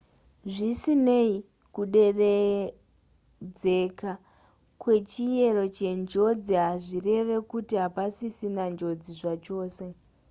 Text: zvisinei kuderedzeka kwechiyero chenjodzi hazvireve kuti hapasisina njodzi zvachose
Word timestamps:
zvisinei 0.53 1.33
kuderedzeka 1.73 4.11
kwechiyero 4.81 5.63
chenjodzi 5.77 6.53
hazvireve 6.63 7.35
kuti 7.51 7.73
hapasisina 7.83 8.63
njodzi 8.73 9.11
zvachose 9.19 9.85